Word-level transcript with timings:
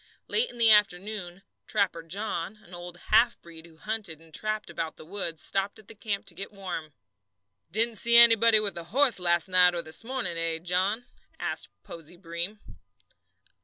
Late 0.27 0.49
in 0.49 0.57
the 0.57 0.71
afternoon 0.71 1.43
"Trapper 1.67 2.01
John," 2.01 2.55
an 2.63 2.73
old 2.73 2.97
half 3.13 3.39
breed 3.39 3.67
who 3.67 3.77
hunted 3.77 4.19
and 4.19 4.33
trapped 4.33 4.67
about 4.71 4.95
the 4.95 5.05
woods, 5.05 5.43
stopped 5.43 5.77
at 5.77 5.87
the 5.87 5.93
camp 5.93 6.25
to 6.25 6.33
get 6.33 6.51
warm. 6.51 6.93
"Didn't 7.69 7.97
see 7.99 8.17
anybody 8.17 8.59
with 8.59 8.75
a 8.79 8.85
horse 8.85 9.19
last 9.19 9.47
night 9.47 9.75
or 9.75 9.83
this 9.83 10.03
morning, 10.03 10.39
eh, 10.39 10.57
John?" 10.57 11.05
asked 11.37 11.69
Posey 11.83 12.17
Breem. 12.17 12.57